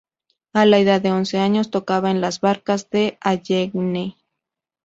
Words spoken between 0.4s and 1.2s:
A la edad de